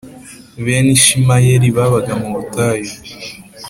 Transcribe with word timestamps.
Bene 0.63 0.91
Ishimayeli 0.97 1.67
babaga 1.77 2.11
mubutayu 2.21 2.91